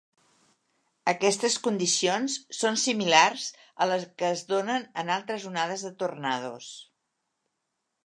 [1.11, 3.45] Aquestes condicions són similars
[3.87, 6.77] a les que es donen en altres onades de tornados.